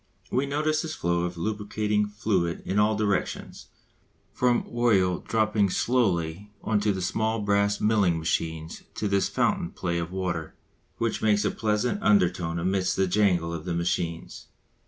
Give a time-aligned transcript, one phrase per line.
[0.31, 3.67] We notice this flow of lubricating fluid in all directions,
[4.33, 9.99] from oil dropping slowly on to the small brass milling machines to this fountain play
[9.99, 10.55] of water
[10.97, 14.47] which makes a pleasant undertone amidst the jangle of the machines.